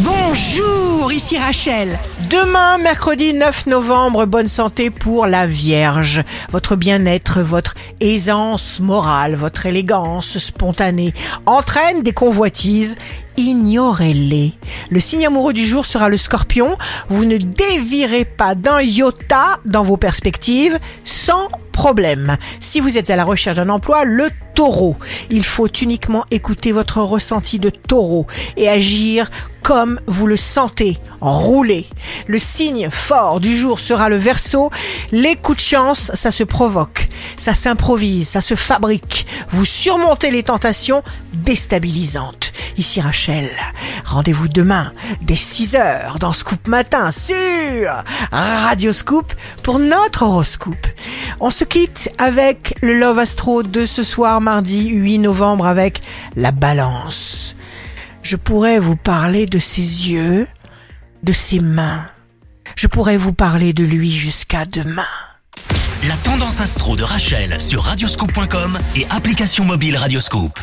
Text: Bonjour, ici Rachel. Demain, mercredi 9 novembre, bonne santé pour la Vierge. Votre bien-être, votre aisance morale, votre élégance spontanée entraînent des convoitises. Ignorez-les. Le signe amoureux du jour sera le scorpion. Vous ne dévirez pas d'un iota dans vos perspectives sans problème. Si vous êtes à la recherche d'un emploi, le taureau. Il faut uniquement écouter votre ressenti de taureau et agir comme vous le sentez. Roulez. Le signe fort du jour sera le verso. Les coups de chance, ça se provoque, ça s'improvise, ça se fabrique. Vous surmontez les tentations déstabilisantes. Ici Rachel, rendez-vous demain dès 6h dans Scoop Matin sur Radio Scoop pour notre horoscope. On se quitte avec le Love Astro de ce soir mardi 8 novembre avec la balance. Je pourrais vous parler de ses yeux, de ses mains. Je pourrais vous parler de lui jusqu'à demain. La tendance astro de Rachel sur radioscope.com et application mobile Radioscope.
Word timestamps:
Bonjour, 0.00 1.10
ici 1.10 1.38
Rachel. 1.38 1.98
Demain, 2.28 2.76
mercredi 2.76 3.32
9 3.32 3.64
novembre, 3.64 4.26
bonne 4.26 4.46
santé 4.46 4.90
pour 4.90 5.26
la 5.26 5.46
Vierge. 5.46 6.22
Votre 6.52 6.76
bien-être, 6.76 7.40
votre 7.40 7.74
aisance 8.00 8.78
morale, 8.78 9.36
votre 9.36 9.64
élégance 9.64 10.36
spontanée 10.36 11.14
entraînent 11.46 12.02
des 12.02 12.12
convoitises. 12.12 12.96
Ignorez-les. 13.38 14.52
Le 14.90 15.00
signe 15.00 15.26
amoureux 15.26 15.54
du 15.54 15.64
jour 15.64 15.86
sera 15.86 16.10
le 16.10 16.18
scorpion. 16.18 16.76
Vous 17.08 17.24
ne 17.24 17.38
dévirez 17.38 18.26
pas 18.26 18.54
d'un 18.54 18.82
iota 18.82 19.60
dans 19.64 19.82
vos 19.82 19.96
perspectives 19.96 20.78
sans 21.04 21.48
problème. 21.72 22.36
Si 22.60 22.80
vous 22.80 22.98
êtes 22.98 23.08
à 23.08 23.16
la 23.16 23.24
recherche 23.24 23.56
d'un 23.56 23.68
emploi, 23.70 24.04
le 24.04 24.30
taureau. 24.54 24.96
Il 25.30 25.44
faut 25.44 25.68
uniquement 25.68 26.24
écouter 26.30 26.72
votre 26.72 27.02
ressenti 27.02 27.58
de 27.58 27.70
taureau 27.70 28.26
et 28.56 28.68
agir 28.68 29.30
comme 29.66 29.98
vous 30.06 30.28
le 30.28 30.36
sentez. 30.36 30.96
Roulez. 31.20 31.88
Le 32.28 32.38
signe 32.38 32.88
fort 32.88 33.40
du 33.40 33.56
jour 33.56 33.80
sera 33.80 34.08
le 34.08 34.14
verso. 34.14 34.70
Les 35.10 35.34
coups 35.34 35.56
de 35.56 35.62
chance, 35.62 36.12
ça 36.14 36.30
se 36.30 36.44
provoque, 36.44 37.08
ça 37.36 37.52
s'improvise, 37.52 38.28
ça 38.28 38.40
se 38.40 38.54
fabrique. 38.54 39.26
Vous 39.50 39.64
surmontez 39.64 40.30
les 40.30 40.44
tentations 40.44 41.02
déstabilisantes. 41.32 42.52
Ici 42.76 43.00
Rachel, 43.00 43.48
rendez-vous 44.04 44.46
demain 44.46 44.92
dès 45.22 45.34
6h 45.34 46.18
dans 46.20 46.32
Scoop 46.32 46.68
Matin 46.68 47.10
sur 47.10 47.34
Radio 48.30 48.92
Scoop 48.92 49.32
pour 49.64 49.80
notre 49.80 50.22
horoscope. 50.22 50.86
On 51.40 51.50
se 51.50 51.64
quitte 51.64 52.08
avec 52.18 52.76
le 52.82 52.96
Love 53.00 53.18
Astro 53.18 53.64
de 53.64 53.84
ce 53.84 54.04
soir 54.04 54.40
mardi 54.40 54.90
8 54.90 55.18
novembre 55.18 55.66
avec 55.66 56.02
la 56.36 56.52
balance. 56.52 57.55
Je 58.28 58.34
pourrais 58.34 58.80
vous 58.80 58.96
parler 58.96 59.46
de 59.46 59.60
ses 59.60 60.10
yeux, 60.10 60.48
de 61.22 61.32
ses 61.32 61.60
mains. 61.60 62.06
Je 62.74 62.88
pourrais 62.88 63.16
vous 63.16 63.32
parler 63.32 63.72
de 63.72 63.84
lui 63.84 64.10
jusqu'à 64.10 64.64
demain. 64.64 65.06
La 66.08 66.16
tendance 66.16 66.60
astro 66.60 66.96
de 66.96 67.04
Rachel 67.04 67.60
sur 67.60 67.84
radioscope.com 67.84 68.80
et 68.96 69.06
application 69.10 69.64
mobile 69.64 69.96
Radioscope. 69.96 70.58